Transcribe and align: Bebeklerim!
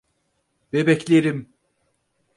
Bebeklerim! 0.73 1.49